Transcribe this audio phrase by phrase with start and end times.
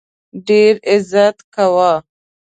[0.47, 1.93] ډېر عزت کاوه.